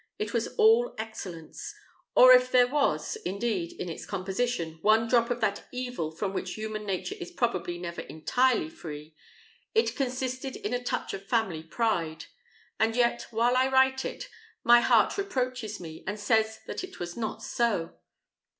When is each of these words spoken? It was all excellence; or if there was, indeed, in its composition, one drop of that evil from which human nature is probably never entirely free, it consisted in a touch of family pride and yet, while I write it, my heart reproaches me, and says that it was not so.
It 0.17 0.33
was 0.33 0.47
all 0.57 0.95
excellence; 0.97 1.75
or 2.15 2.33
if 2.33 2.51
there 2.51 2.65
was, 2.65 3.17
indeed, 3.17 3.71
in 3.73 3.87
its 3.87 4.03
composition, 4.03 4.79
one 4.81 5.07
drop 5.07 5.29
of 5.29 5.41
that 5.41 5.67
evil 5.71 6.09
from 6.09 6.33
which 6.33 6.55
human 6.55 6.87
nature 6.87 7.13
is 7.19 7.29
probably 7.29 7.77
never 7.77 8.01
entirely 8.01 8.67
free, 8.67 9.15
it 9.75 9.95
consisted 9.95 10.55
in 10.55 10.73
a 10.73 10.81
touch 10.83 11.13
of 11.13 11.27
family 11.29 11.61
pride 11.61 12.25
and 12.79 12.95
yet, 12.95 13.27
while 13.29 13.55
I 13.55 13.67
write 13.71 14.03
it, 14.03 14.27
my 14.63 14.79
heart 14.81 15.19
reproaches 15.19 15.79
me, 15.79 16.03
and 16.07 16.19
says 16.19 16.61
that 16.65 16.83
it 16.83 16.99
was 16.99 17.15
not 17.15 17.43
so. 17.43 17.93